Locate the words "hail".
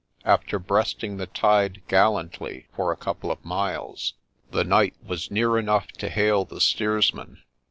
6.09-6.43